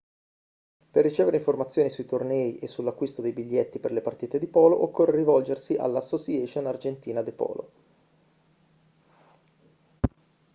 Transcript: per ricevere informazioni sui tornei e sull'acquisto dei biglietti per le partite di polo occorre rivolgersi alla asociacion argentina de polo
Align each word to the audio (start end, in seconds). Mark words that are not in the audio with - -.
per 0.89 1.03
ricevere 1.03 1.37
informazioni 1.37 1.91
sui 1.91 2.05
tornei 2.07 2.57
e 2.57 2.65
sull'acquisto 2.65 3.21
dei 3.21 3.33
biglietti 3.33 3.77
per 3.77 3.91
le 3.91 4.01
partite 4.01 4.39
di 4.39 4.47
polo 4.47 4.81
occorre 4.81 5.15
rivolgersi 5.15 5.75
alla 5.75 5.99
asociacion 5.99 6.65
argentina 6.65 7.21
de 7.21 7.31
polo 7.33 7.71